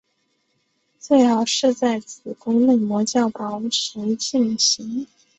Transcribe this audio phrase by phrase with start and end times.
[0.97, 5.05] 最好是在子宫内膜较薄时进行。